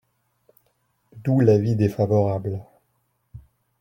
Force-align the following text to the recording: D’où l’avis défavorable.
D’où 1.17 1.41
l’avis 1.41 1.75
défavorable. 1.75 2.65